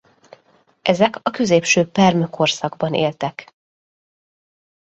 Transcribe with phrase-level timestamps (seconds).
[0.81, 3.53] Ezek a középső perm korszakban éltek.